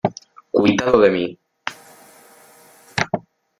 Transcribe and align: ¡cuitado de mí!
¡cuitado 0.51 0.99
de 0.99 1.11
mí! 1.11 1.39